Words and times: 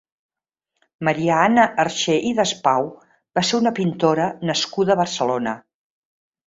Maria 1.09 1.35
Anna 1.49 1.65
Arxer 1.83 2.17
i 2.31 2.33
Despau 2.41 2.91
va 3.39 3.47
ser 3.51 3.61
una 3.63 3.77
pintora 3.83 4.29
nascuda 4.53 4.97
a 4.97 5.03
Barcelona. 5.05 5.57